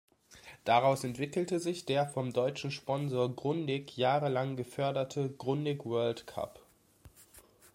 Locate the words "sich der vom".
1.59-2.33